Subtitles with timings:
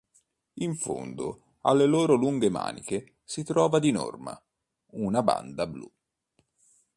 [0.61, 4.35] In fondo alle loro lunghe maniche si trova di norma
[4.93, 5.87] una banda blu.